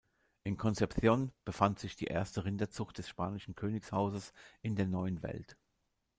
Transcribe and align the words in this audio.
In 0.45 0.57
Concepción 0.57 1.31
befand 1.45 1.77
sich 1.77 1.95
die 1.95 2.07
erste 2.07 2.43
Rinderzucht 2.43 2.97
des 2.97 3.07
spanischen 3.07 3.53
Königshauses 3.53 4.33
in 4.63 4.75
der 4.75 4.87
neuen 4.87 5.21
Welt. 5.21 5.57